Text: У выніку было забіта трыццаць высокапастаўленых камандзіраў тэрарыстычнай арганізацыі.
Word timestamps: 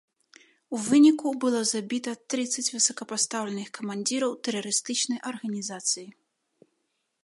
У 0.75 0.79
выніку 0.85 1.33
было 1.43 1.59
забіта 1.73 2.11
трыццаць 2.35 2.73
высокапастаўленых 2.77 3.69
камандзіраў 3.79 4.31
тэрарыстычнай 4.49 5.19
арганізацыі. 5.35 6.07